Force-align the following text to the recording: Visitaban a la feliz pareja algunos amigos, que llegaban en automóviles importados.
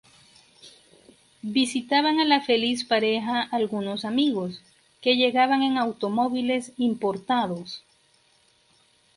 Visitaban 1.43 2.17
a 2.19 2.25
la 2.25 2.41
feliz 2.41 2.85
pareja 2.85 3.43
algunos 3.51 4.03
amigos, 4.03 4.59
que 4.99 5.13
llegaban 5.15 5.61
en 5.61 5.77
automóviles 5.77 6.73
importados. 6.77 7.83